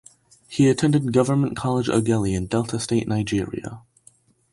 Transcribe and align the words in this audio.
He 0.49 0.67
attended 0.67 1.13
Government 1.13 1.55
College 1.55 1.85
Ughelli 1.87 2.33
in 2.33 2.47
Delta 2.47 2.79
State 2.79 3.07
Nigeria. 3.07 3.81